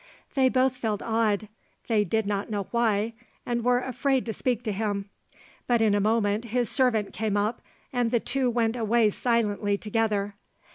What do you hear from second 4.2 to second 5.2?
to speak to him.